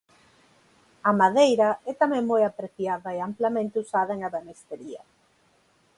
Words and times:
A 1.09 1.11
madeira 1.21 1.69
é 1.91 1.93
tamén 2.01 2.23
moi 2.31 2.41
apreciada 2.45 3.09
e 3.17 3.23
amplamente 3.29 3.79
usada 3.83 4.11
en 4.15 4.19
ebanistería. 4.29 5.01